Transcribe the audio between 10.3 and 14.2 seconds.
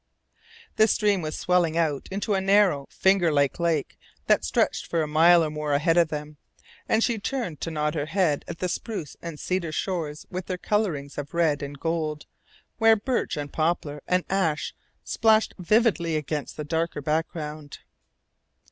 with their colourings of red and gold, where birch, and poplar,